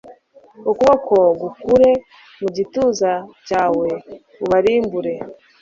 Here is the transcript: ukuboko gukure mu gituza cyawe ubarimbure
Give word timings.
ukuboko 0.71 1.15
gukure 1.41 1.89
mu 2.41 2.47
gituza 2.55 3.11
cyawe 3.47 3.87
ubarimbure 4.43 5.13